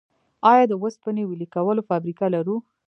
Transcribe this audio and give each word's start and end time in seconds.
آیا 0.51 0.63
د 0.69 0.73
وسپنې 0.83 1.23
ویلې 1.25 1.47
کولو 1.55 1.81
فابریکه 1.89 2.27
لرو؟ 2.35 2.55